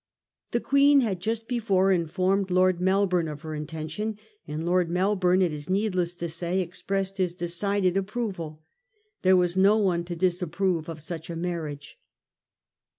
[0.49, 5.53] The Queen had just before informed Lord Melbourne of her intention, and Lord Melbourne, it
[5.53, 8.63] is needless to say, expressed his decided approval.
[9.21, 11.99] There was no one to disapprove of such a marriage.